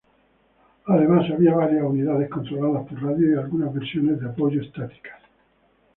[0.87, 5.21] Además, había varias unidades controladas por radio y algunas versiones de apoyo estáticas.